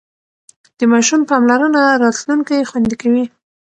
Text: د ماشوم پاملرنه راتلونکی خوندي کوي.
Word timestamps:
د 0.77 0.79
ماشوم 0.91 1.21
پاملرنه 1.29 1.81
راتلونکی 2.03 2.67
خوندي 2.69 2.95
کوي. 3.01 3.25